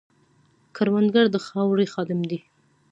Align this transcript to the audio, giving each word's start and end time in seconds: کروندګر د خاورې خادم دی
کروندګر 0.75 1.25
د 1.31 1.37
خاورې 1.45 1.85
خادم 1.93 2.19
دی 2.29 2.39